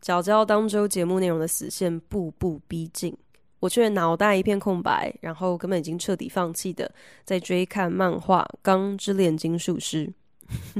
[0.00, 3.16] 缴交当周节目内容的死线步步逼近，
[3.60, 6.90] 我却脑袋一片空白，然后根本已经彻底放弃的
[7.24, 10.12] 在追看漫画《钢之炼金术师》，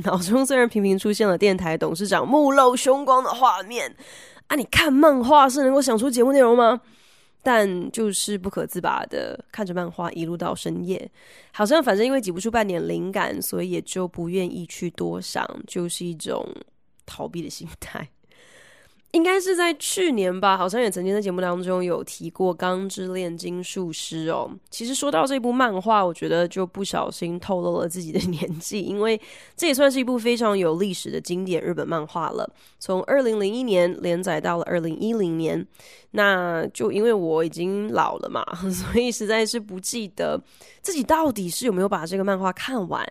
[0.05, 3.95] 脑中虽然频频出现了电台董事长目露凶光的画面，
[4.47, 6.81] 啊，你看漫画是能够想出节目内容吗？
[7.43, 11.11] 但就是不可自拔的看着漫画一路到深夜，
[11.53, 16.47] 好像反正因为挤不出半点灵感，所以也就不愿意去多想，就是一种
[17.07, 18.09] 逃避的心态。
[19.13, 24.51] 应该是在去年吧，好像也曾经在节目当中有提过《钢之炼金术师》哦。
[24.71, 29.19] 其实说到这部漫画，我觉得就不小心透露了自己的 年纪，因为
[29.57, 32.47] 这也算是一部非常有历史的经典日本漫画了。
[32.79, 35.67] 从二零零一年连载到了二零一零年，
[36.11, 40.39] 那就因为我已经老了嘛， 所以实在是不记得
[40.83, 43.03] 自己到底是有没有把这个漫画看完，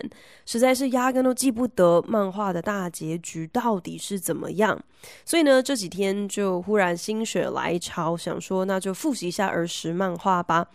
[0.45, 4.79] 实在是压根都记不得漫画的大结局到底是怎么样。
[5.25, 5.86] 所以呢，这几。
[5.87, 10.67] 几天就忽然心血来潮，想说那就复习一下儿时漫画吧。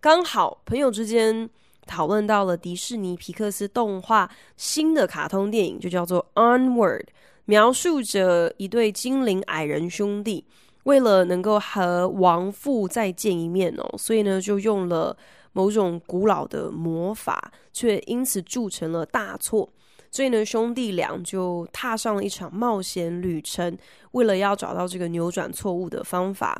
[0.00, 1.48] 刚好朋友之间
[1.86, 6.98] 讨论到了迪士尼皮克斯动画新的卡通电影，就叫做《Onward》，
[7.44, 10.44] 描述着一对精灵矮人兄弟，
[10.82, 15.16] 为了能够和亡父再见一面哦，所以呢就用了
[15.52, 19.68] 某种古老的魔法，却因此铸成了大错。
[20.16, 23.76] 所以呢，兄弟俩就踏上了一场冒险旅程，
[24.12, 26.58] 为了要找到这个扭转错误的方法。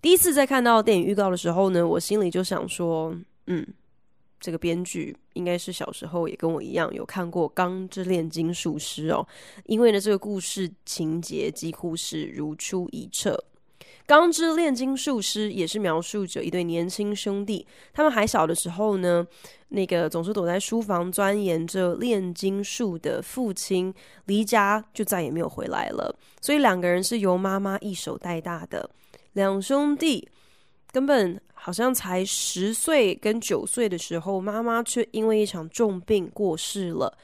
[0.00, 3.12] 第一次在看到电影预告的时候呢，我心里就想说，
[3.48, 3.66] 嗯，
[4.38, 9.26] 这个编剧应该是小时候也跟我一样有看过《钢之炼金术师》哦，
[9.64, 13.44] 因为呢，这个故事情节几乎是如出一辙。
[14.06, 19.26] 《钢之炼金术师》也是描述着一对年轻兄弟，他们还小的时候呢，
[19.68, 23.92] 那个总是躲在书房钻研着炼金术的父亲
[24.26, 28.88] 离家就再也没有回来了，所以两个人是由妈妈一手带大的。
[29.32, 30.28] 两兄弟
[30.92, 37.16] 根本好像才十岁跟九岁的时候，妈妈却因为一场重病过世了，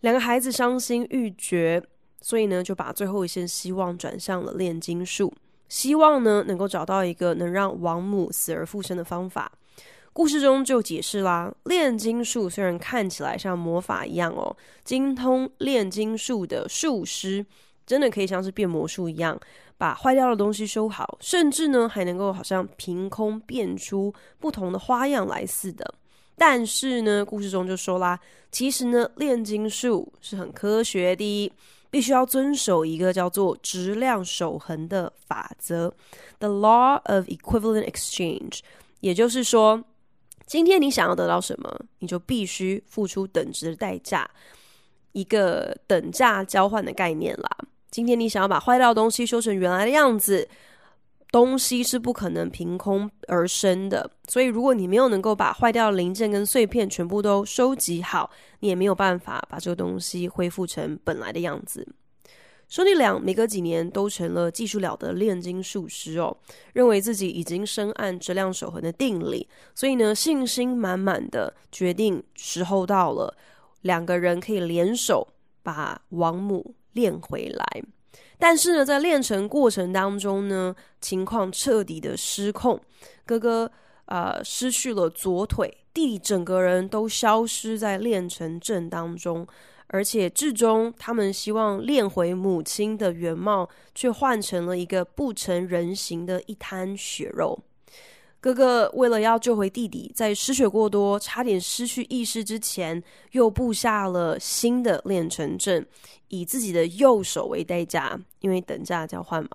[0.00, 1.82] 两个孩子伤心欲绝，
[2.20, 5.34] 所以呢就把最后一线希望转向了炼金术。
[5.74, 9.50] 希望呢，能够找到一个能让王母死而复生的方法。
[10.12, 17.44] 故事中就解释啦，炼金术虽然看起来像魔法一样哦，精通炼金术的术师
[17.84, 19.36] 真的可以像是变魔术一样，
[19.76, 25.92] 把坏掉的东西修好，甚至呢还能够好像凭空变出不同的花样来似的。
[26.36, 28.16] 但是呢，故事中就说啦，
[28.52, 31.52] 其实呢，炼金术是很科学的。
[31.94, 35.94] 必须要遵守一个叫做质量守恒的法则
[36.40, 38.58] ，The Law of Equivalent Exchange。
[38.98, 39.80] 也就是说，
[40.44, 44.28] 今天你想要得到什么，你就必须付出等值的代价，
[45.12, 47.48] 一个等价交换的概念啦。
[47.92, 50.48] 今天你想要把坏掉的东西修成原来的样子。
[51.34, 58.30] 东西是不可能凭空而生的，所以如果你没有能够把坏掉的零件跟碎片全部都收集好，
[58.60, 61.84] 你也没有办法把这个东西恢复成本来的样子。
[62.68, 66.36] 兄弟俩每隔几年都成了技术了的炼金术师哦，
[66.72, 73.36] 认为自己已经深谙质量守恒的定理，所以呢，信心满满的决定时候到了，
[73.80, 75.26] 两个人可以联手
[75.64, 77.82] 把王母炼回来。
[78.46, 82.78] 但是呢，在练成过程当中呢，情况彻底的失控。
[83.24, 83.72] 哥哥
[84.04, 89.46] 呃失去了左腿，弟弟整个人都消失在练成阵当中，
[89.86, 97.58] 而且至终他们希望练回母亲的原貌，却换成了一个不成人形的一滩血肉。
[98.44, 105.86] 哥哥为了要救回弟弟，在失血过多、差点失去意识之前，又布下了新的炼成阵，
[106.28, 109.48] 以自己的右手为代价，因为等价交换嘛，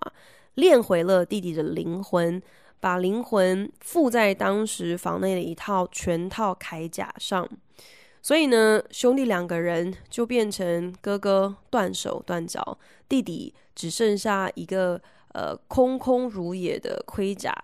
[0.54, 2.42] 炼回了弟弟的灵魂，
[2.80, 7.48] 把灵魂附在当时房内的一套全套铠甲上。
[8.20, 12.76] 所以呢，兄弟两个人就变成哥哥断手断脚，
[13.08, 15.00] 弟弟只剩下一个
[15.32, 17.54] 呃空空如也的盔甲。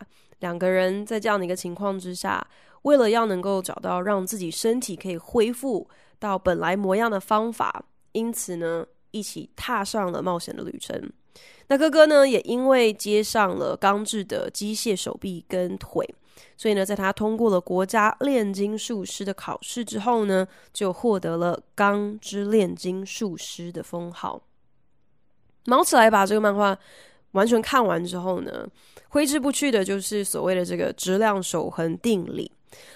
[0.41, 2.47] 两个人在这样的一个情况之下，
[2.83, 5.89] 为了要能够找到让自己身体可以恢复
[6.19, 11.11] 到本来模样的方法，因此呢，一起踏上了冒险的旅程。
[11.69, 16.09] 那哥哥呢，也因为接上了钢制的机械手臂跟腿，
[16.57, 24.41] 所以呢，在他通过了国家炼金术师的考试之后呢，就获得了钢之炼金术师的封号。
[25.65, 26.79] 卯起来把这个漫画
[27.33, 28.67] 完全看完之后呢，
[29.09, 32.51] 挥之不去的就是所谓的这个质量守恒定理。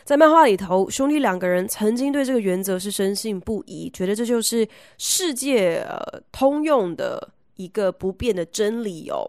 [0.05, 4.69] 在漫画里头，兄弟两个人曾经对这个原则是深信不疑，觉得这就是
[4.99, 7.33] 世界呃通用的。
[7.57, 9.21] 一个不变的真理哦，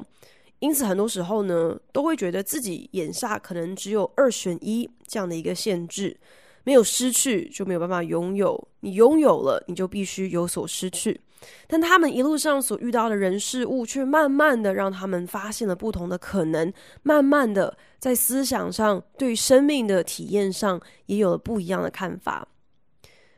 [0.59, 6.15] 因此很多时候呢，都会觉得自己眼下可能只有二选一这样的一个限制，
[6.63, 11.19] 没有失去就没有办法拥有，你拥有了你就必须有所失去。
[11.67, 16.71] 但他们一路上所遇到的人事物，却慢慢的让他们发现了不同的可能，
[17.03, 22.47] 慢慢的在思想上对生命的体验上也有了不一样的看法。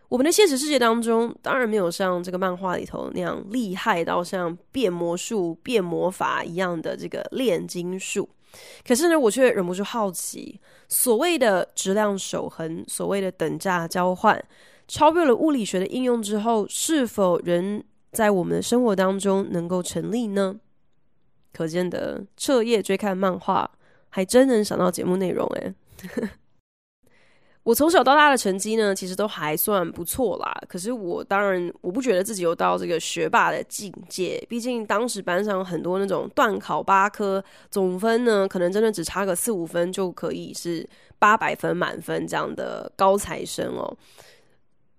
[0.10, 8.30] 我们的现实世界当中，当然没有像这个漫画里头那样厉害到像变魔术、变魔法一样的这个炼金术。
[8.88, 14.40] 可是呢，我却忍不住好奇，所谓的质量守恒，所谓的等价交换，
[14.88, 20.56] 超越了物理学的应用之后，是否仍在我们的生活当中能够成立呢？
[21.52, 23.70] 可见的彻夜追看漫画，
[24.10, 25.74] 还真能想到节目内容诶。
[27.64, 30.54] 我从小到大的成绩呢，其实都还算不错啦。
[30.68, 34.46] 可是我当然我不觉得自己有到这个学霸的境界。
[34.50, 40.86] 毕竟当时班上很多那种段考八科，总分呢可能真的只差个四五分就可以是
[41.18, 43.96] 八百分满分这样的高材生哦。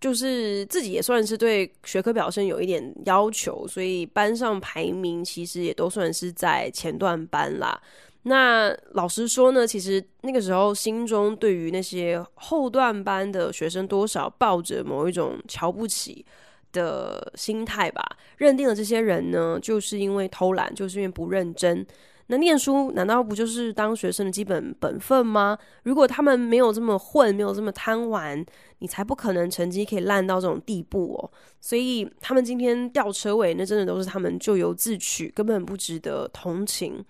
[0.04, 7.80] 就是自己也算是对学科表现有一点要求，所以班上排名其实也都算是在前段班啦。
[8.24, 16.22] 那老实说呢，其实那个时候心中对于那些后段班的学生，多少抱着某一种瞧不起
[16.70, 18.04] 的心态吧，
[18.36, 21.86] 认定了这些人呢，就是因为偷懒，就是因为不认真。
[22.28, 25.58] 那念书难道不就是当学生的基本本分吗？
[25.82, 28.44] 如果他们没有这么混，没有这么贪玩，
[28.78, 31.30] 你才不可能成绩可以烂到这种地步哦。
[31.60, 37.04] 所以他们今天吊车尾，那真的都是他们咎由自取，根本不值得同情。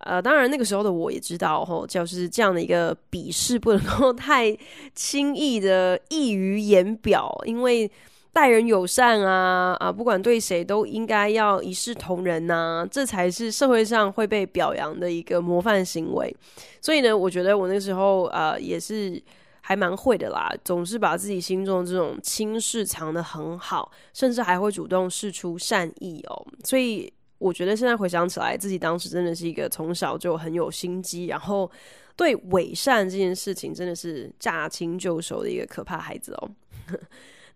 [0.00, 4.54] 呃，当然那个时候的我也知道，吼，就是这样的一个鄙视不能够太
[4.94, 7.90] 轻易的溢于言表，因为
[8.34, 16.36] 待人友善啊，啊，不管对谁都应该要一视同仁呐、这才是社会上会被表扬的一个模范行为。
[16.82, 19.22] 所以呢，我觉得我那时候呃也是
[19.62, 27.10] 还蛮会的啦，总是把自己心中这种轻视藏得很好，甚至还会主动示出善意哦，所以。
[27.38, 31.70] 我觉得现在回想起来，自己当时真的是一个从小就很有心机，然后
[32.16, 36.50] 对伪善这件事情真的是驾轻就熟的一个可怕孩子哦。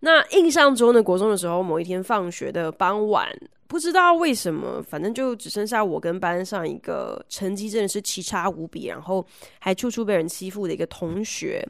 [0.01, 3.29] 那印象中的国中的时候，某一天放学的傍晚，
[3.67, 9.25] 不知道为什么，反正就只剩下我跟班上一个成绩真的是奇差无比，然后
[9.59, 11.65] 还处处被人欺负的一个同学。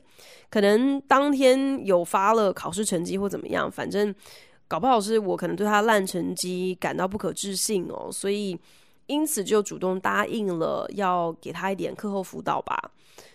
[0.50, 4.14] 可能当天有发了考试成绩或怎么样，反正。
[4.70, 8.56] 搞不好是我可能对他烂成绩感到不可置信哦，所以
[9.08, 12.80] 因此就主动答应了要给他一点课后辅导吧。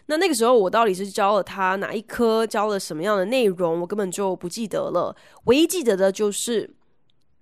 [0.06, 5.14] 那那个时候我到底是教了他哪一科，教了什么样的内容，我根本就不记得了。
[5.44, 6.68] 唯一记得的就是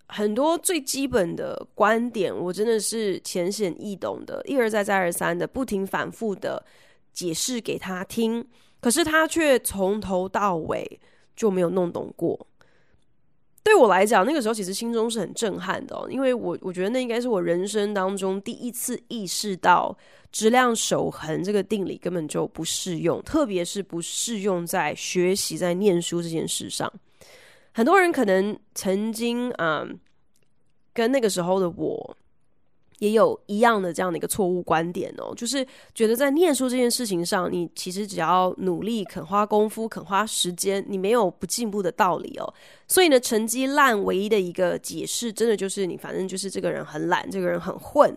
[0.09, 6.65] 很多最基本的观点，我真的是浅显易懂的，一而再再而三的不停反复的
[7.13, 8.47] 解释给他听，
[8.81, 11.01] 可是他却从头到尾
[11.35, 12.47] 就没有弄懂过。
[13.65, 19.97] 对我来讲，那个时候其实心中是很震撼的哦，因为我我觉得那应该是我人生当中第一次意识到
[20.31, 26.93] 质量守恒这个定理根本就不适用，特别是不适用在学习、在念书这件事上。
[27.73, 29.99] 很多人可能曾经啊、嗯，
[30.93, 32.17] 跟那个时候的我。
[33.03, 42.55] 也有一样的这样的一个错误观点哦，就是觉得在念书这件事情上，你其实只要努力、肯花功夫、肯花时间，你没有不进步的道理哦。
[42.87, 48.17] 所以呢，成绩烂唯一的一个解释，真的就是你反正就是这个人很懒，这个人很混。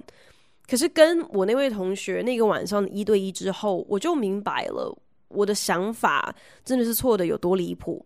[0.70, 4.96] 可是跟我那位同学那个晚上一对一之后，我就明白了，
[5.30, 6.32] 我的想法
[6.63, 8.06] 真的是错的有多离谱。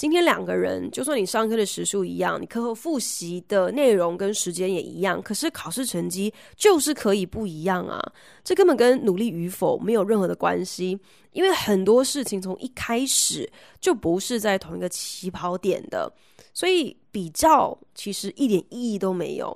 [0.00, 8.00] 今天两个人，就算你上课的时数一样，你课后复习的内容跟时间也一样，可是考试成绩就是可以不一样啊！
[8.42, 10.98] 这根本跟努力与否没有任何的关系，
[11.32, 13.46] 因为很多事情从一开始
[13.78, 16.10] 就不是在同一个起跑点的，
[16.54, 19.54] 所以比较其实一点意义都没有。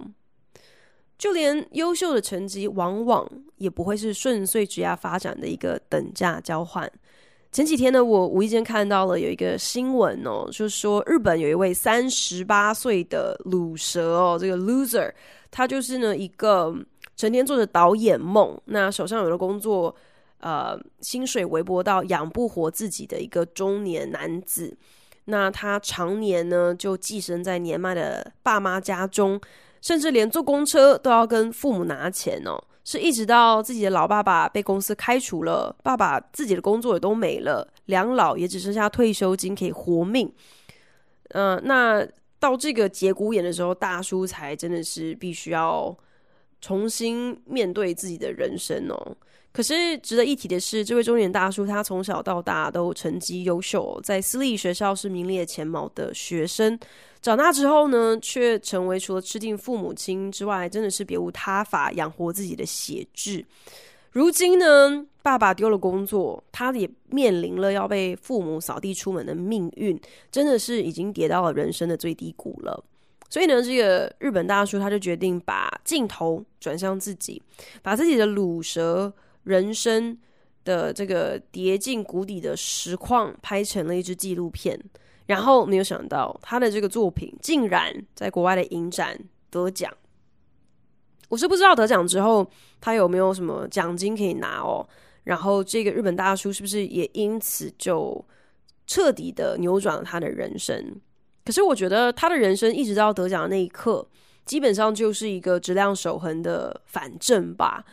[1.16, 6.92] 就连优秀的成绩，往往也不会是顺遂职业发展的一个等价交换。
[7.54, 15.08] 前几天呢，我无意间看到了有一个新闻哦，就是说日本有一位三十八岁的鲁蛇哦，这个 loser，
[15.52, 16.74] 他就是呢一个
[17.14, 19.94] 成天做着导演梦，那手上有的工作，
[20.40, 24.76] 呃，薪水微薄到养不活自己的一个中年男子。
[25.26, 29.40] 那他常年呢就寄生在年迈的爸妈家中，
[29.80, 32.60] 甚至连坐公车都要跟父母拿钱哦。
[32.84, 40.30] 是一直到自己的老爸爸被公司开除了，爸爸自己的工作也都没了，两老也只剩下退休金可以活命。
[41.30, 42.06] 嗯、那
[42.38, 45.96] 到这个节骨眼的时候，大叔才真的是必须要
[46.60, 49.16] 重新面对自己的人生哦。
[49.50, 56.78] 可是值得一提的是，这位中年大叔他从小到大都成绩优秀，在私立学校是名列前茅的学生。
[57.24, 63.42] 长大之后呢，却成为除了吃定父母亲之外，真的是别无他法养活自己的血质。
[64.10, 69.98] 如今呢，爸爸丢了工作，他也面临了要被父母扫地出门的命运，
[70.30, 72.84] 真的是已经跌到了人生的最低谷了。
[73.30, 77.42] 所以呢，这个日本大叔他就决定把镜头转向自己，
[77.80, 79.10] 把自己的卤蛇。
[79.44, 80.18] 人生
[80.62, 84.78] 的这个跌进谷底的实况拍成了一支纪录片，
[85.26, 89.18] 然后没有想到他的这个作品竟然在国外的影展
[89.50, 89.92] 得奖。
[91.28, 92.48] 我是不知道得奖之后
[92.80, 94.86] 他有没有什么奖金可以拿哦。
[95.24, 98.22] 然后这个日本大叔是不是也因此就
[98.86, 101.00] 彻底的扭转了他的人生？
[101.44, 104.06] 可是我觉得他的人生一直到得奖的那一刻，
[104.44, 107.84] 基本上就是一个质量守恒的反证吧。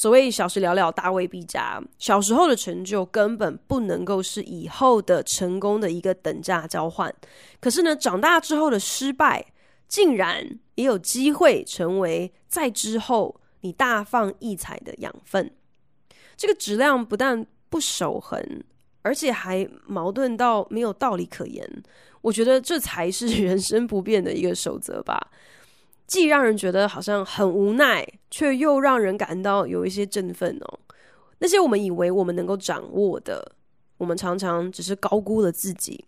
[0.00, 1.78] 所谓小时了了，大未必佳。
[1.98, 7.14] 小时候的成就根本不能够是以后的成功的一个等价交换。
[7.60, 9.44] 可是呢，长大之后的失败，
[9.88, 15.50] 竟然也有机会成为在之后你大放异彩的养分。
[16.34, 18.42] 这个质量不但不守恒，
[19.02, 21.70] 而且还矛盾到没有道理可言。
[22.22, 25.30] 我觉得这才是 人生不变的一个守则吧。
[26.10, 30.80] 既让人觉得好像很无奈，却又让人感到有一些振奋哦。
[31.38, 33.52] 那些我们以为我们能够掌握的，
[33.96, 36.04] 我们常常只是高估了自己。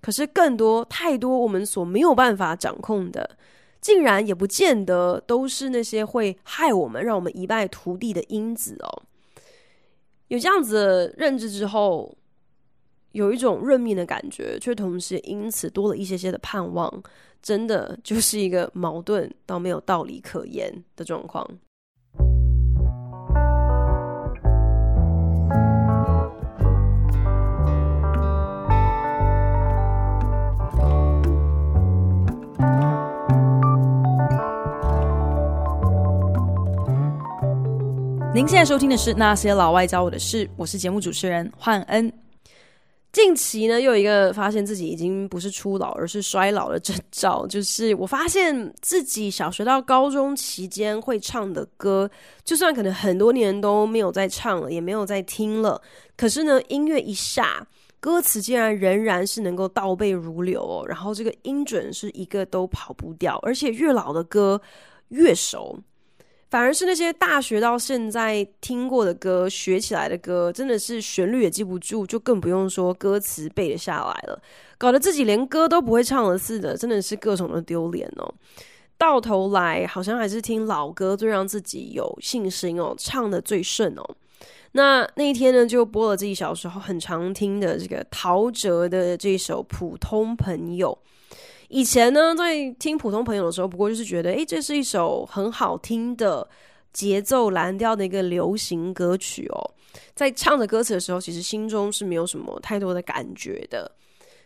[0.00, 3.38] 可是更多太多我们所没有办法掌控的，
[3.80, 9.02] 竟然也不见得都是那些会害我们、让我们一败涂地的因子哦。
[10.28, 12.16] 有这样子的认知之后，
[13.10, 17.02] 有一种认命的感觉，却同时因此多了一些些的盼望。
[17.42, 21.48] 真的就是一个矛盾到没有道理可言的状况。
[38.32, 42.19] 您现在收听的是《那些老外教我的事》，我是节目主持人焕恩。
[43.12, 52.08] 近期呢，又有一个发现自己已经不是初老，而是衰老的征兆，就是我发现自己小学到高中期间会唱的歌，
[52.44, 55.82] 就算可能很多年都没有再唱了，也没有再听了，
[56.16, 57.66] 可是呢，音乐一下，
[57.98, 64.60] 歌词竟然仍然是能够倒背如流哦，然后这个音准是一个都跑不掉，而且越老的歌
[65.08, 65.76] 越熟。
[66.50, 74.42] 反而是那些大学到现在听过的歌、学起来的歌，真的是旋律也记不住，就更不用说歌词背得下来了，
[74.76, 78.34] 搞得自己连歌都不会唱了似的，真的是各种的丢脸哦。
[78.98, 84.04] 到头来，好像还是听老歌最让自己有信心哦，唱得最顺哦。
[84.72, 90.98] 那那一天呢，就播了自己小时候很常听的这个陶喆的这首《普通朋友》。
[91.70, 96.46] 以前呢，在听普通朋友的时候，不过就是觉得，诶，这是一首很好听的
[96.92, 99.70] 节奏蓝调的一个流行歌曲哦。
[100.12, 103.88] 在唱着歌词的时候，其实心中是没有什么太多的感觉的。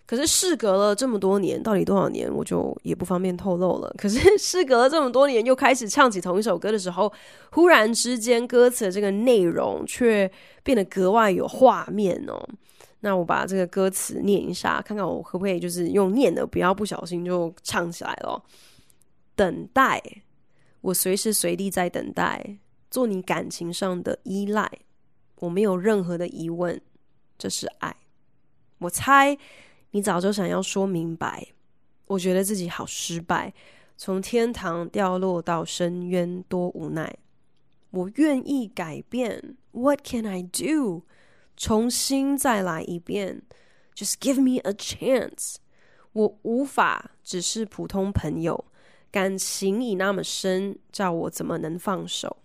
[0.06, 3.90] 可是事隔了这么多年，到底多少年，我就也不方便透露了。
[3.96, 7.10] 可是事隔了这么多年，又开始唱起同一首歌的时候，
[7.52, 10.30] 忽然之间，歌词的这个内容却
[10.62, 12.46] 变得格外有画面哦。
[13.04, 18.42] 那我把这个歌词念一下，看看我可不可以就是用念的，不要不小心就唱起来了。
[19.36, 20.02] 等待，
[20.80, 22.56] 我随时随地在等待，
[22.90, 24.70] 做你感情上的依赖。
[25.40, 26.80] 我没有任何的疑问，
[27.36, 27.94] 这是爱。
[28.78, 29.36] 我猜
[29.90, 31.46] 你早就想要说明白。
[32.06, 33.52] 我觉得自己好失败，
[33.98, 37.14] 从天堂掉落到深渊，多无奈。
[37.90, 41.02] 我愿意改变，What can I do？
[41.56, 43.42] 重新再来一遍
[43.94, 45.56] ，Just give me a chance。
[46.12, 48.64] 我无法只是普通朋友，
[49.10, 52.36] 感情已那么深，叫我怎么能放手？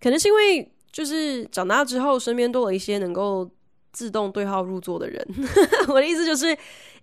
[0.00, 3.48] 可能是因为就是长大之后，身边多了一些能够
[3.92, 5.24] 自动对号入座的人。
[5.88, 6.56] 我的意思就是，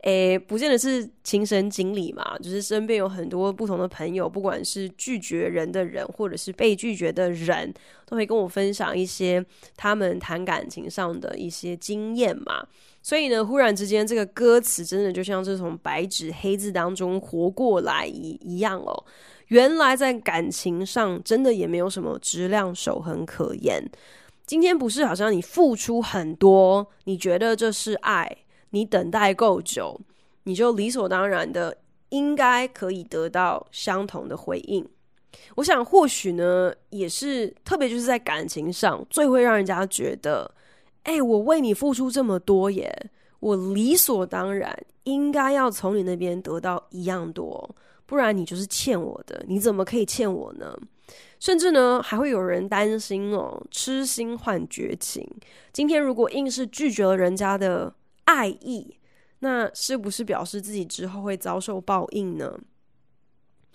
[0.06, 7.74] 诶，不见得是亲身经历嘛，就是身边有很多不同的朋友，不管是拒绝人的人，或者是被拒绝的人，
[8.06, 9.44] 都会跟我分享一些
[9.76, 12.64] 他们谈感情上的一些经验嘛。
[13.02, 19.06] 所以呢，忽然之间，这个歌词真的就像是从白纸黑字当中活过来一一样哦。
[19.48, 23.84] 原来在感情上，真的也没有什么质量守恒可言。
[24.46, 28.38] 今天不是好像你付出很多，你觉得这是爱，
[28.76, 29.98] 你等待够久，
[30.44, 31.78] 你就理所当然的
[32.10, 34.86] 应该可以得到相同的回应。
[35.56, 40.54] 我想，或许呢，也是特别就是在感情上，最会让人家觉得，
[41.04, 47.74] 哎，我为你付出这么多耶，我理所当然应该要从你那边得到一样多。
[48.06, 50.78] 不然你就是欠我的，你怎么可以欠我呢？
[51.40, 55.26] 甚至呢，还会有人担心哦，痴心换绝情。
[55.72, 57.94] 今天如果硬是拒绝了人家的
[58.26, 58.98] 爱意，
[59.40, 62.60] 那是不是表示自己之后会遭受报应呢？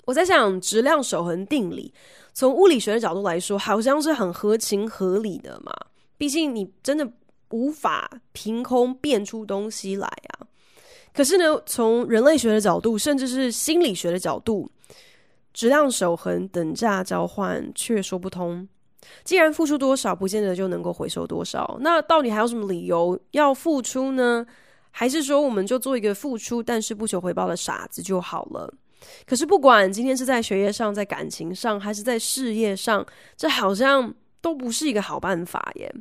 [0.06, 1.92] 我在想，质量守恒定理，
[2.32, 5.72] 从物理学的角度来说，好像是很合情合理的嘛。
[6.16, 7.08] 毕竟你真的
[7.50, 10.46] 无法凭空变出东西来啊。
[11.12, 14.68] 可是呢，从人类学的角度，甚至是心理学的角度，
[15.52, 18.68] 质量守恒、等价交换却说不通。
[19.24, 24.46] 既然付出多少，不见得就能够回收多少，那到底还有什么理由要付出呢？
[24.92, 28.74] 还是说，我们就做一个付出但是不求回报的傻子就好了？
[29.24, 35.94] 可是，不管今天是在学业上、在感情上，还是在事业上，这好像都不是一个好办法耶。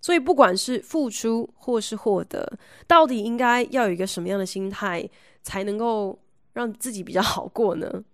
[0.00, 2.46] 所以，不管是付出或是获得，
[2.86, 5.08] 到底应该要有一个什么样的心态，
[5.42, 6.16] 才能够
[6.52, 8.04] 让自己比较好过呢？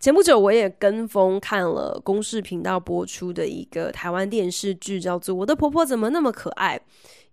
[0.00, 6.78] 前不久，我也跟风看了公视频道播出的一个台湾电视剧，叫做《我的婆婆怎么那么可爱》，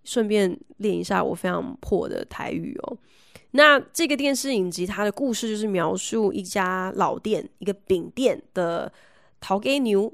[0.04, 2.98] 顺便练一下我非常破的台语哦。
[3.52, 8.92] 那这个电视影集，它的故事就是描述一家老店，一个饼店的
[9.40, 10.12] 头家娘。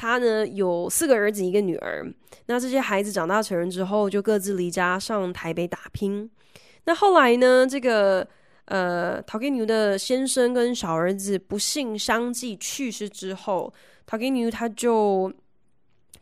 [0.00, 2.06] 他呢有四个儿子，一个女儿。
[2.46, 6.30] 那这些孩子长大成人之后，就各自离家上台北打拼。
[6.84, 8.24] 那后来呢，这个
[8.68, 13.72] 呃头家娘的先生跟小儿子不幸相继去世之后，
[14.06, 15.32] 头家娘他就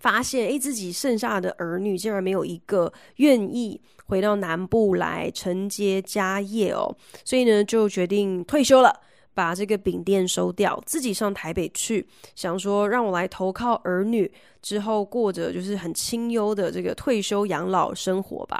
[0.00, 9.00] 发现，哎，自己剩下的儿女竟然没有一个愿意回到南部来承接家业哦，所以呢，就决定退休了。
[9.34, 14.32] 把这个饼店收掉，自己上台北去，想说让我来投靠儿女，
[14.62, 18.58] 之后过着就是很清幽的这个退休养老生活吧。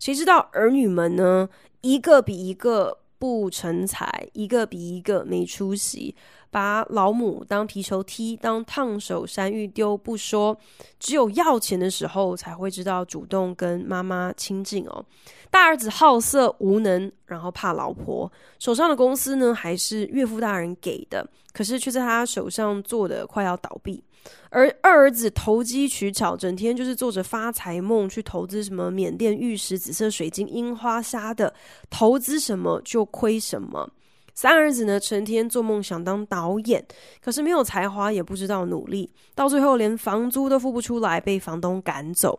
[0.00, 1.48] 谁知道儿女们呢，
[1.82, 6.14] 一个比一个不成才，一个比一个没出息，
[6.50, 10.56] 把老母当皮球踢，当烫手山芋丢不说，
[10.98, 15.04] 只有要钱的时候才会知道主动跟妈妈亲近哦。
[15.50, 24.02] 大儿子好色无能，然后怕老婆，手上的公司呢还是岳父大人给的，可是却在他手上做的快要倒闭。
[24.50, 31.52] 而二儿子投机取巧，整天就是做着发财梦，去投资什么缅甸玉石、紫色水晶、樱花沙的，
[31.90, 33.90] 投资什么就亏什么。
[34.34, 36.86] 三儿子呢，成天做梦想当导演，
[37.22, 42.38] 可是没有才华，也不知道努力，到最后连房租都付不出来，被房东赶走。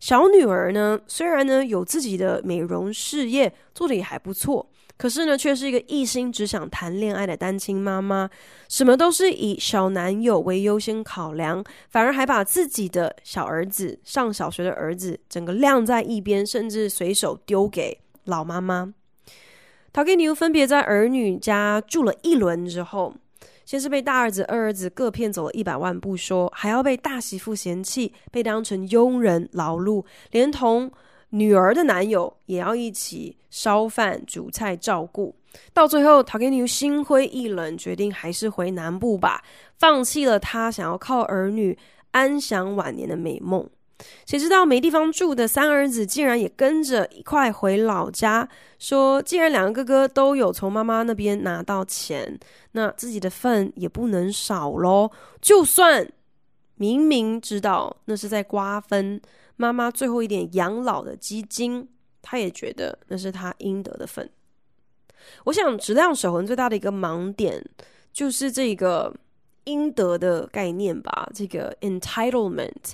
[0.00, 4.68] 小女儿呢，虽然呢有自己的美容事业，做得也还不错，
[4.98, 8.30] 可是呢，却是一个一心只想谈恋爱的单亲妈妈，
[8.68, 18.94] 什么都是以小男友为优先考量，反而还把自己的小儿子上小学的儿子整个晾在一边，甚至随手丢给老妈妈。
[19.92, 23.14] 陶给牛分别在儿女家住了一轮之后，
[23.64, 30.90] 先是被大儿子、二儿子各骗走了一百万不说，还要被大媳妇嫌弃，被当成佣人劳碌，连同
[31.36, 35.34] 女儿的男友也要一起烧饭、煮菜、照顾。
[35.74, 39.42] 到最后，陶给牛心灰意冷，决定还是回南部吧，
[39.78, 41.78] 放弃了他想要靠儿女
[42.10, 43.68] 安享晚年的美梦。
[44.26, 48.46] 谁知道没地方住的三儿子竟然也跟着一块回老家，
[48.78, 52.38] 说既然两个哥哥都有从妈妈那边拿到钱，
[52.72, 55.10] 那自己的份也不能少喽。
[55.40, 56.06] 就算
[56.74, 59.18] 明明知道那是在瓜分
[59.56, 61.88] 妈妈最后一点养老的基金，
[62.22, 64.28] 他也觉得那是他应得的份。
[65.44, 67.64] 我想质量守恒最大的一个盲点
[68.12, 69.12] 就是这个
[69.64, 72.92] 应得的概念吧，这个 entitlement。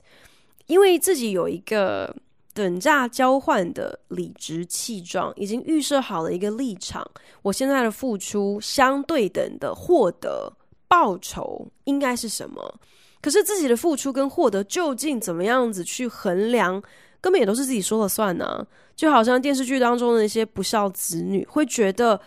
[0.66, 2.14] 因为自己有一个
[2.54, 7.06] 等价交换的理直气壮，已经预设好了一个立场，
[7.42, 10.50] 我现在的付出相对等的获得
[10.88, 12.80] 报酬应该是什么？
[13.22, 16.82] 可是自己的付出跟获得究竟怎么样子去衡量
[17.20, 22.20] 根本也都是自己说了算呢、就好像电视剧当中的那些不孝子女，会觉得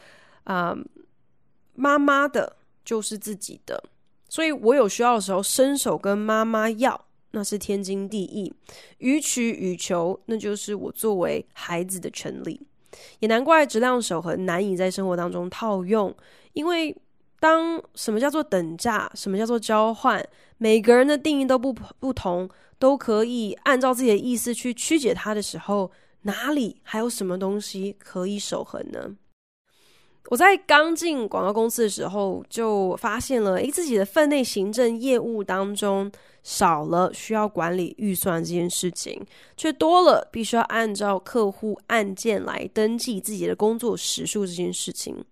[0.46, 0.78] 啊，呃、
[1.74, 2.56] 妈妈的
[2.86, 3.84] 就是自己的，
[4.30, 8.54] 所以我有需要的时候伸手跟妈妈要，那是天经地义。
[9.00, 12.66] 予取予求，那就是我作为孩子的权利。
[13.20, 16.16] 也难怪质量守恒难以在生活当中套用，
[16.54, 16.96] 因为
[17.42, 20.26] 当什么叫做等价，什么叫做交换，
[20.58, 25.92] 每个人的定义都不不同，都可以按照自己的意思去曲解它的时候，
[26.22, 29.16] 哪里还有什么东西可以守恒呢？
[30.30, 39.24] 我在刚进广告公司的时候，就发现了，诶，自己的分内行政业务当中少了需要管理预算这件事情，
[39.56, 45.24] 却多了必须要按照客户案件来登记自己的工作时数这件事情。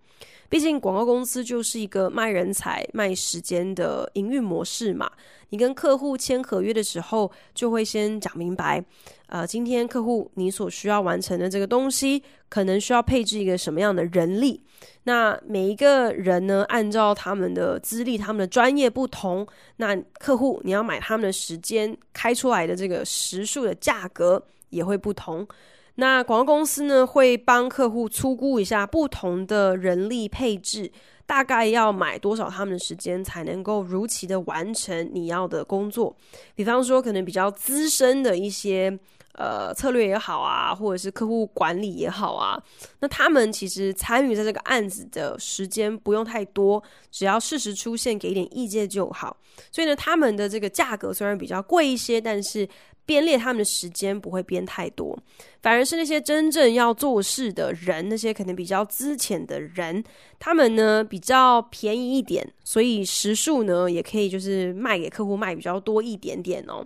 [0.54, 5.10] 毕竟广告公司就是一个卖人才、卖时间的营运模式嘛。
[5.50, 8.86] 你跟客户签合约的时候，就会先讲明白，
[9.26, 14.62] 呃，今天客户你所需要完成的这个东西，可能需要配置一个什么样的人力。
[15.06, 24.40] 那每一个人呢，按照他们的资历、他们的专业不同，那客户你要买他们的时间开出来的这个时数的价格
[24.70, 25.48] 也会不同。
[25.96, 30.92] 那广告公司呢，会帮客户粗估一下不同的人力配置，
[31.26, 36.16] 大概要买多少他们的时间才能够如期的完成你要的工作。
[36.56, 38.98] 比方说，可能比较资深的一些
[39.34, 42.60] 呃策略也好啊，或者是客户管理也好啊，
[43.02, 49.38] 那他们其实参与在这个案子的时间不用太多，只要适时出现给一点意见就好。
[49.72, 52.68] 所以呢，他们的这个价格虽然比较贵一些，但是。
[53.06, 55.18] 编列他们的时间不会编太多，
[55.62, 60.04] 反而是那些真正要做事的人，那些可能比较资浅的人，
[60.40, 66.86] 他们呢比较便宜一点，所以时数呢也可以就是卖给客户卖比较多一点点哦。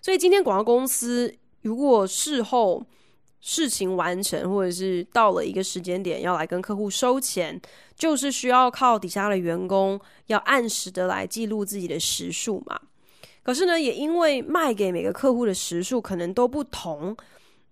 [0.00, 2.86] 所以今天广告公司如果事后
[3.40, 7.60] 事情完成，或者是到了一个时间点要来跟客户收钱，
[7.96, 12.80] 就是需要靠底下的员工要按时的来记录自己的时数嘛。
[13.48, 17.16] 可是呢，也因为卖给每个客户的时数可能都不同，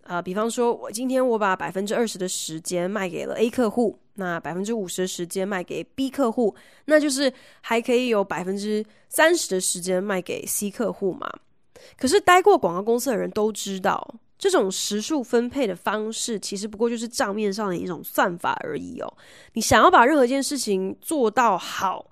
[0.04, 6.54] 呃，比方说，我今天我把百分之二十的时间卖给了 A 客户，那百分之五十的时间卖给 B 客户，
[6.86, 11.30] 那就是还可以有百分之三十的时间卖给 C 客户嘛。
[11.98, 19.16] 可是待过广告公司的人都知道，这种时数分配的方式其实不过就是账面上的一种算法而已哦。
[19.52, 22.06] 你想要把任何一件事情做到好。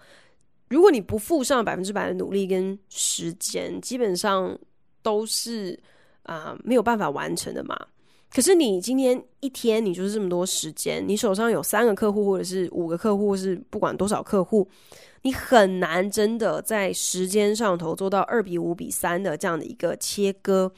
[0.68, 4.58] 如果你不付上百分之百的努力跟时间，基本上
[5.02, 5.78] 都是
[6.24, 7.78] 啊、没有办法完成的嘛。
[8.30, 14.68] 可是你今天一天，你就是这么多时间，你手上有三个客户，或者是五个客户，或是不管多少客户，
[15.22, 20.72] 你很难真的在时间上头做到二比五比三的这样的一个切割。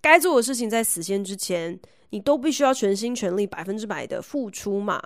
[0.00, 1.78] 该做的事情在死线之前，
[2.10, 5.02] 你都必须要全心全力、百分之百的付出嘛。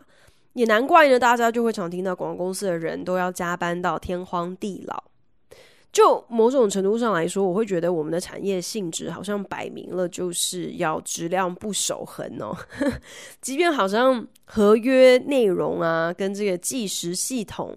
[0.56, 5.04] 也难怪呢，大家就会常听到广告公司的人都要加班到天荒地老。
[5.92, 12.56] 就某种程度上来说，我会觉得我们的产业性质好像摆明了就是要质量不守恒哦。
[13.42, 17.76] 即便好像合约内容啊，跟这个计时系统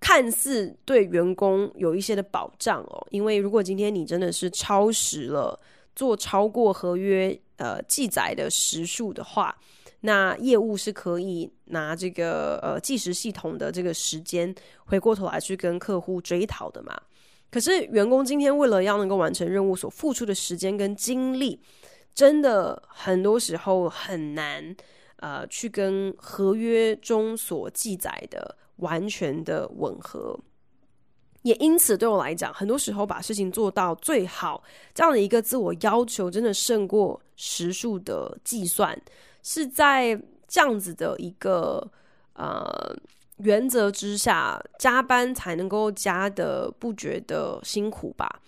[0.00, 5.60] 看似对员工有一些的保障哦，因为如果今天你真的是超时了，
[5.94, 9.54] 做超过合约呃记载的时数的话。
[10.06, 16.94] 那业务是可以拿这个呃计时系统的这个时间回过头来去跟客户追讨的嘛。
[17.50, 21.58] 可是员工今天为了要能够完成任务所付出的时间跟精力，
[22.14, 24.76] 真的很多时候很难
[25.16, 30.38] 呃去跟合约中所记载的完全的吻合。
[31.44, 34.62] 也因此对我来讲，很多时候把事情做到最好
[34.92, 39.00] 这样的一个自我要求，真的胜过时数的计算。
[39.44, 41.88] 是在这样子的一个
[42.32, 42.96] 呃
[43.38, 48.40] 原则之下，加班才能够加的不觉得辛苦吧？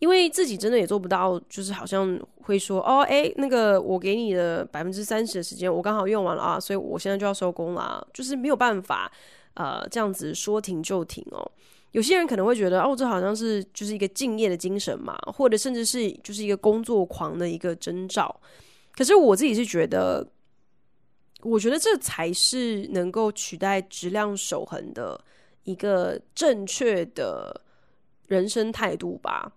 [0.00, 9.12] 因为自己真的也做不到，就是好像会说哦，诶，那个我给你的百分之三十的时间，我刚好用完了啊，所以我现在就要收工了，就是没有办法
[9.54, 11.48] 呃这样子说停就停哦。
[11.92, 18.34] 有些人可能会觉得哦，这好像是就是一个敬业的精神嘛，或者甚至是就是一个工作狂的一个征兆。
[18.96, 20.26] 可是我自己是觉得。
[21.42, 25.22] 我觉得这才是能够取代质量守恒的
[25.64, 27.60] 一个正确的
[28.26, 29.52] 人生态度吧。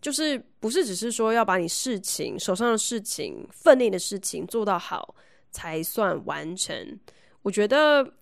[0.00, 5.14] 就是不是只是说要把你事情手上的事情、分内的事情做到好
[5.52, 6.98] 才算完成。
[7.42, 8.12] 我觉得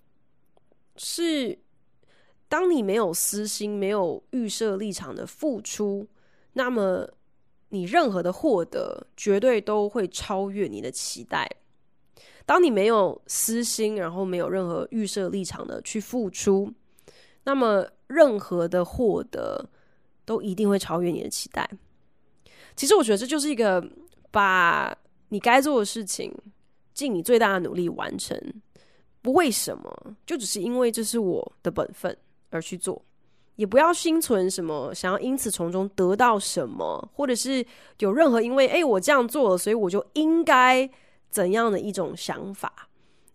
[0.95, 1.57] 是
[2.47, 6.07] 当你没有私心、没有预设立场的付出，
[6.53, 7.09] 那么
[7.69, 11.49] 你任何的获得，绝对都会超越你的期待。
[12.45, 16.71] 当你没有私心，然后没有任何预设立场的去付出，
[17.43, 19.69] 那么任何的获得
[20.25, 21.69] 都一定会超越你的期待。
[22.75, 23.83] 其实我觉得这就是一个
[24.31, 24.95] 把
[25.29, 26.33] 你该做的事情
[26.93, 28.37] 尽你最大的努力完成，
[29.21, 32.15] 不为什么，就只是因为这是我的本分
[32.49, 33.01] 而去做。
[33.57, 37.63] 也不要心存什么想要因此从中得到什么，或者是
[37.99, 40.89] 有任何因为诶我这样做了，所以我就应该
[41.31, 42.87] 怎样的一种想法。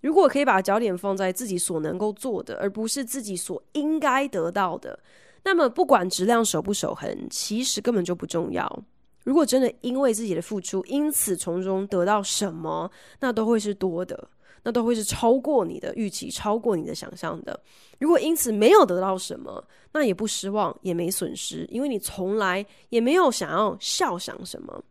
[0.02, 4.96] 如果可以把焦点放在自己所能够做的，而不是自己所应该得到的，
[5.42, 8.84] 那么不管质量守不守恒，其实根本就不重要。
[9.24, 14.28] 如果真的因为自己的付出，因此从中得到什么，那都会是多的。
[14.62, 17.56] 那都会是超过你的预期，超过你的想象的。
[18.00, 24.82] 如果因此没有得到什么，那也不失望，也没损失，因为你从来也没有想要肖想什么。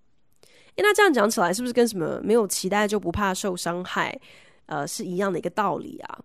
[0.77, 4.17] 那这样讲起来，是不是跟什么没有期待就不怕受伤害，
[4.65, 6.19] 呃，是一样的一个道理啊？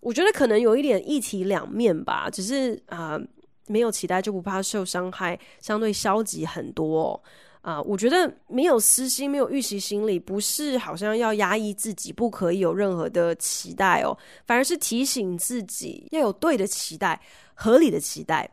[0.00, 3.20] 我觉得可能有一点一体两面吧，只是啊，
[3.66, 7.20] 没有期待就不怕受伤害，相对消极很多哦。
[7.60, 17.20] 啊、我觉得没有私心，没有预期心理，不是好像要压抑自己，不可以有任何的期待哦，反而是提醒自己要有对的期待，
[17.52, 18.48] 合理的期待。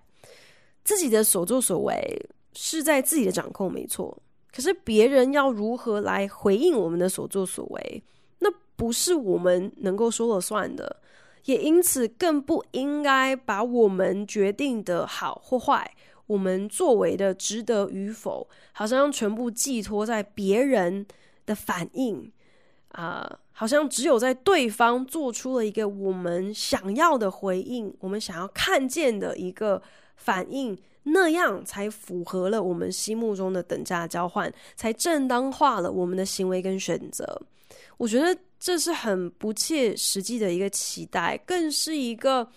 [0.83, 4.17] 自己的所作所为是在自己的掌控，没错。
[4.55, 8.03] 可是别人要如何来回应我们的所作所为，
[8.39, 11.01] 那不是我们能够说了算的，
[11.43, 15.91] 也因此更不应该把我们决定的好或坏。
[16.27, 21.05] 我们作为的值得与否，好像全部寄托在别人
[21.45, 22.31] 的反应
[22.89, 29.81] 啊、好像只有在对方做出了一个我们想要的回应，我们想要看见的一个
[30.15, 37.41] 反应，那样才符合了我们心目中的等价交换，才正当化了我们的行为跟选择。
[37.97, 42.47] 我觉得这是很不切实际的一个期待，更是一个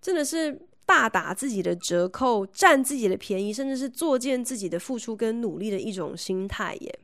[0.00, 0.60] 真的是。
[0.88, 6.98] 大打自己的折扣，占自己的便宜，甚至是作践自己的付出跟努力的一种心态耶。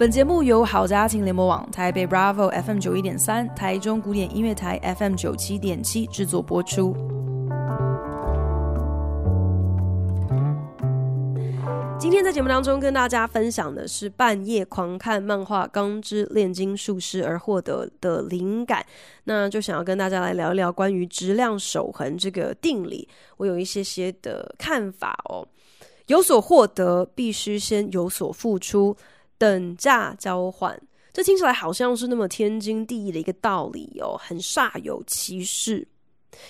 [0.00, 6.96] 本节目由好家庭联盟网、台北 Bravo FM 九一点三、台中古典音乐台 FM 九七点七制作播出。
[11.98, 18.82] 今天在节目当中跟大家分享的是半夜狂看漫画《钢之炼金术师》而获得的灵感，
[19.24, 25.46] 那就想要跟大家来聊一聊关于质量守恒这个定理，我有一些些的看法哦。
[26.06, 28.96] 有所获得，必须先有所付出，
[29.40, 30.78] 等价交换，
[31.14, 35.88] 这听起来好像是那么天经地义的一个道理哦，很煞有其事。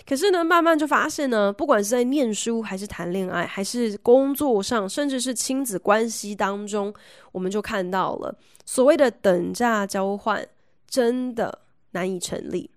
[0.05, 6.93] 可是呢，慢慢就发现呢，不管是在念书，还是谈恋爱，还是工作上，甚至是亲子关系当中，
[7.31, 10.45] 我们就看到了所谓的等价交换
[10.89, 11.61] 真的
[11.93, 12.69] 难以成立。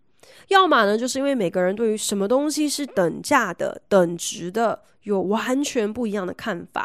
[0.49, 6.81] 要么呢，就是因为每个人对于什么东西是等价的、等值的，有完全不一样的看法；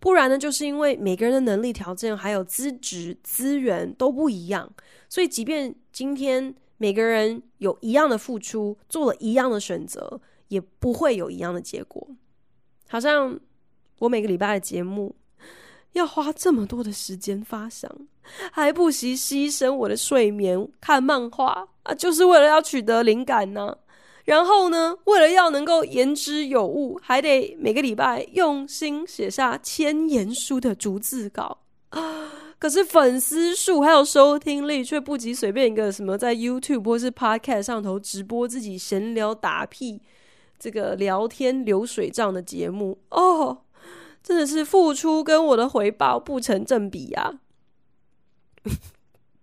[0.00, 4.72] 不然呢，就是因为每个人的能力条件还有资质资源都不一样，
[5.08, 6.54] 所以即便今天。
[6.78, 12.04] 每个人有一样的付出，做了一样的选择，也不会有一样的结果。
[12.88, 13.38] 好像
[14.00, 15.14] 我每个礼拜的节目
[15.92, 17.88] 要花这么多的时间发想，
[18.50, 23.78] 还不惜牺牲我的睡眠看漫画啊，就是为了要取得灵感呢。
[24.24, 31.58] 然后呢，为了要能够言之有物，还得每个礼拜用心写下千言书的逐字稿。
[32.58, 40.00] 可是粉丝数还有收听率却不及随便一个什么在 YouTube 或是 Podcast 上头直播自己闲聊打屁
[40.60, 43.62] 这个聊天流水账的节目哦，
[44.22, 47.40] 真的是付出跟我的回报不成正比呀！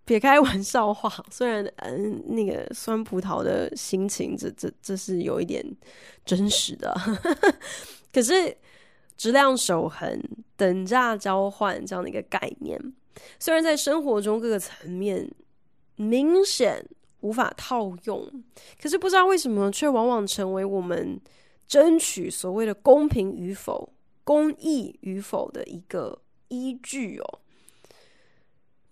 [0.09, 5.63] 别开玩笑话，虽然嗯那个酸葡萄的心情，这这这是有一点
[6.25, 6.99] 真实的，
[8.11, 8.57] 可是
[9.15, 10.19] 质量守恒、
[10.57, 12.75] 等价交换这样的一个概念。
[13.39, 15.29] 虽然在生活中各个层面
[15.95, 16.83] 明显
[17.19, 18.27] 无法套用，
[18.81, 21.21] 可是不知道为什么却往往成为我们
[21.67, 23.93] 争取所谓的公平与否、
[24.23, 27.39] 公义与否的一个依据哦。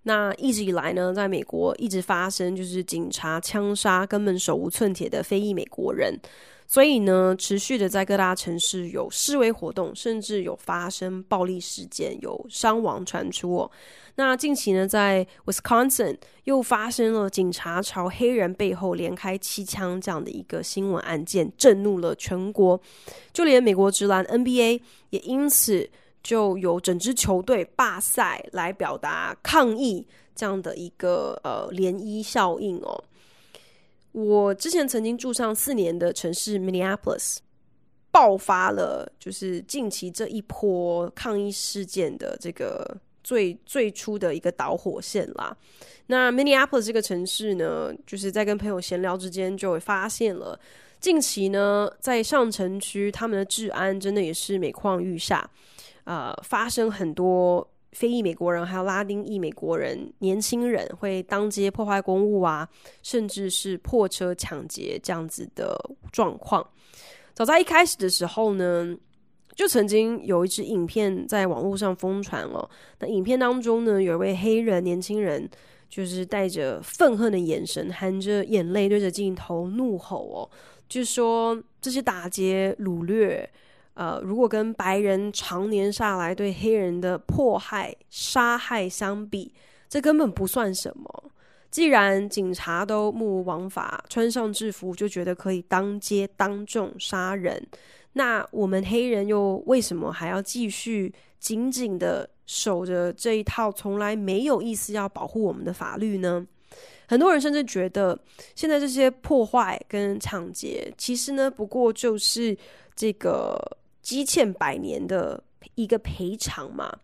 [0.08, 6.18] 那一直以来呢，在美国一直发生就是警察枪杀根本手无寸铁的非裔美国人，
[6.66, 13.70] 所以呢，持续的在各大城市有示威活动，甚至有发生暴力事件，有伤亡传出哦。
[14.16, 16.16] 那近期呢，在 Wisconsin
[16.46, 22.80] 又发生了警察朝黑人背后连开七枪这样的一个新闻案件，震怒了全国，
[23.34, 25.90] 就连美国职篮 NBA 也因此。
[26.28, 33.02] 就有整支球队罢赛来表达抗议，这样的一个呃涟漪效应哦。
[34.12, 37.38] 我之前曾经住上四年的城市 Minneapolis，
[38.12, 45.56] 爆发了就是近期这一波抗议事件的这个最最初的一个导火线啦。
[46.08, 50.60] 那 Minneapolis 这个城市呢，就是在跟朋友闲聊之间就会发现了，
[51.00, 55.50] 近期呢在上城区他们的治安真的也是每况愈下。
[56.08, 62.66] 呃，发生很多非裔美国人，还有拉丁裔美国人，年轻人会当街破坏公物啊，
[63.04, 65.78] 甚至是破车抢劫这样子的
[66.14, 66.66] 状况。
[67.34, 68.96] 早在一开始的时候呢，
[69.54, 72.70] 就曾经有一支影片在网络上疯传哦。
[73.00, 75.50] 那影片当中呢，有一位黑人年轻人，
[75.90, 80.50] 就是带着愤恨的眼神，含着眼泪对着镜头怒吼哦，
[80.88, 83.50] 就说这些打劫掳掠。
[83.98, 89.52] 呃，如果跟白人常年下来对黑人的迫害、杀害相比，
[89.90, 91.32] 这根本不算什么。
[91.72, 97.60] 既然警察都目无王法，穿上制服就觉得可以当街当众杀人，
[98.14, 106.46] 那我们黑人又为什么还要继续紧紧的守着这一套从来没有意思要保护我们的法律呢？
[107.08, 108.16] 很多人甚至觉得，
[108.54, 112.56] 现在这些破坏跟抢劫，其实呢，不过就是
[112.96, 113.60] 这个。
[114.08, 115.44] 积欠百年的
[115.76, 117.00] 一个赔偿嘛，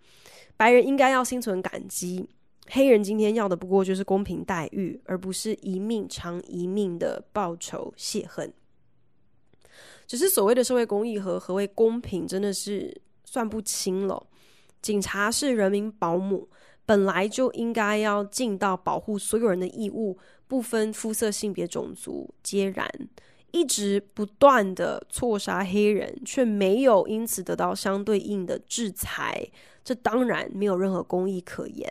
[0.56, 2.26] 白人应该要心存感激，
[2.70, 8.54] 黑人今天要的不过就是公平待遇，而不是一命偿一命的报仇泄恨。
[10.08, 14.26] 只是所谓的社会公益和何谓公平，真的是算不清了。
[14.82, 16.48] 警察是人民保姆，
[16.86, 22.90] 本来就应该要尽到保护所有人的义务，不分肤色、性别、种族，皆然。
[23.54, 29.48] 一直不断的错杀黑人，却没有因此得到相对应的制裁，
[29.84, 31.88] 这当然没有任何公义可言。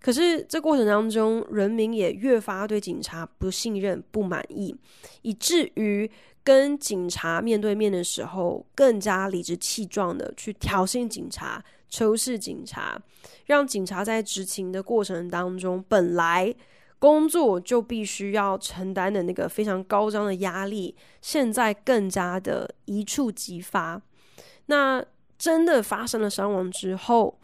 [0.00, 4.72] 可是这过程当中，人民也越发对警察不信任、不满意，
[5.22, 6.08] 以至于
[6.44, 12.96] 跟警察面对面的时候，更加理直气壮的去挑衅警察、仇视警察，
[13.46, 16.54] 让警察在执勤的过程当中，本来。
[16.98, 24.02] 工作就必须要承担的那个非常高涨的压力，现在更加的一触即发。
[24.66, 25.04] 那
[25.38, 27.38] 真的发生了伤亡之后，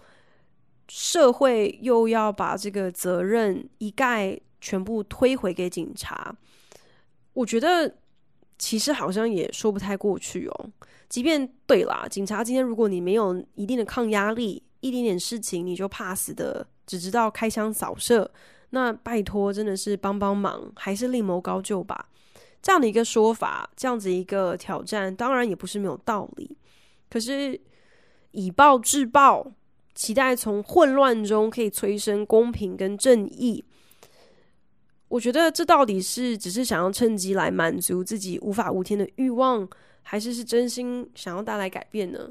[0.89, 6.35] 社会又要把这个责任一概全部推回给警察，
[7.33, 7.95] 我觉得
[8.59, 10.71] 其实好像也说不太过去哦。
[11.09, 18.29] 即便对啦，警察今天如果你没有一定的抗压力，一点点事情你就怕死的，只知道开枪扫射。
[18.71, 22.09] 那拜托，真的是帮帮忙，还是另谋高就吧？
[22.61, 26.57] 这样的一个说法，这样子一个挑战，当然也不是没有道理。
[27.11, 27.61] 可是
[28.31, 29.53] 以暴制暴，
[29.95, 33.63] 期待从混乱中可以催生公平跟正义，
[35.09, 39.69] 我觉得这到底是只是想要趁机来满足自己无法无天的欲望，
[40.03, 42.31] 还是是真心想要带来改变呢？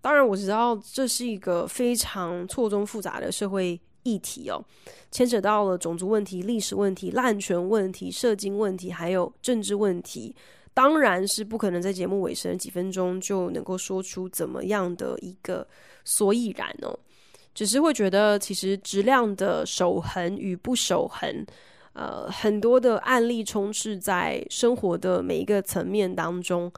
[0.00, 3.78] 当然，我知道这是一个非常错综复杂的社会。
[4.02, 4.64] 议题哦，
[5.10, 10.34] 牵扯到了种族问题、历史问题、滥权问题、社经问题，还有政治问题。
[10.72, 15.66] 当然是不可能在节目尾声几分钟就能够说出怎么样的一个
[16.04, 16.98] 所以然哦。
[17.52, 21.44] 只是会觉得，其实质量的守恒与不守恒，
[21.92, 26.72] 呃，很多的案例充斥在生活的每一个层面当中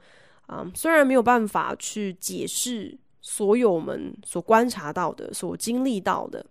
[0.47, 6.43] 啊，虽然没有办法去解释所有我们所观察到的、所经历到的。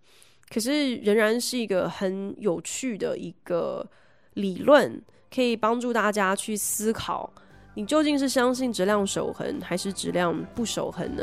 [0.53, 3.87] 可是仍然是一个很有趣的一个
[4.35, 5.01] 理论，
[5.35, 7.33] 可以帮助大家去思考：
[7.73, 11.23] 你究竟是相信质量守恒，还是质量不守恒呢？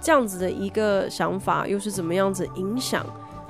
[0.00, 3.04] 这样子的一个想法，又是怎么样子影响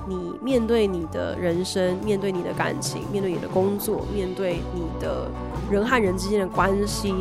[0.08, 5.30] 你面对你的人生、面对你的感情、面对你的工作、面对你的
[5.70, 7.12] 人和人之间的关系？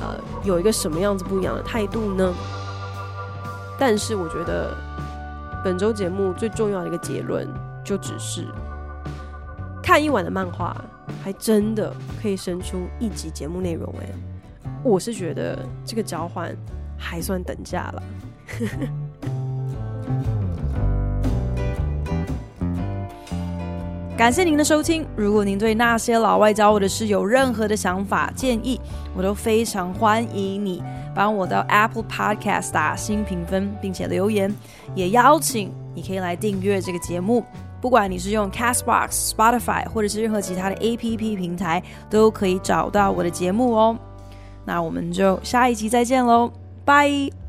[0.00, 2.32] 呃，有一个什么样子不一样的态度呢？
[3.76, 4.72] 但是我觉得。
[5.64, 7.44] 本周节目最重要的一个结论，
[7.86, 8.44] 就只是
[9.80, 10.76] 看一晚的漫画，
[11.22, 14.08] 还真的可以生出一集节目内容哎！
[14.82, 16.52] 我是觉得这个交换
[16.98, 18.02] 还算等价了。
[24.16, 25.06] 感谢您的收听。
[25.14, 28.80] 如果您对那些老外教我的事有任何的想法建议，
[29.14, 30.82] 我都非常欢迎你
[31.14, 34.52] 帮我到 Apple Podcast 打新评分，并且留言。
[34.94, 37.44] 也邀请你可以来订阅这个节目，
[37.86, 41.80] 不管你是用 Castbox、Spotify 或者是任何其他的 APP 平台，
[42.10, 43.96] 都可以找到我的节目哦。
[44.64, 46.50] 那我们就下一集再见喽，
[46.84, 47.45] 拜。